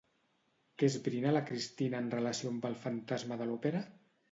[0.79, 3.87] Què esbrina la Christine en relació amb el fantasma de l'òpera?